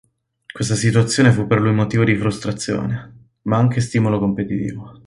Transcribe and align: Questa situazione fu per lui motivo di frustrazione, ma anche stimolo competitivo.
Questa 0.51 0.73
situazione 0.73 1.31
fu 1.31 1.45
per 1.45 1.61
lui 1.61 1.71
motivo 1.73 2.03
di 2.03 2.15
frustrazione, 2.17 3.27
ma 3.43 3.57
anche 3.57 3.81
stimolo 3.81 4.17
competitivo. 4.17 4.99